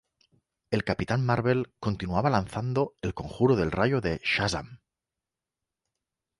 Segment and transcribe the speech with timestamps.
[0.71, 4.79] El Capitán Marvel continuaba lanzado el conjuro del rayo de Shazam!